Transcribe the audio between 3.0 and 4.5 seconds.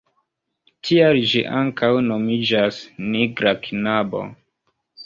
„nigra knabo“.